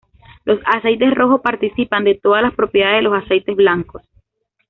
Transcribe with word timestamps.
Los 0.45 0.59
aceites 0.65 1.13
rojos 1.13 1.41
participan 1.41 2.03
de 2.05 2.15
todas 2.15 2.41
las 2.41 2.55
propiedades 2.55 2.97
de 2.97 3.01
los 3.03 3.23
aceites 3.23 3.55
blancos. 3.55 4.01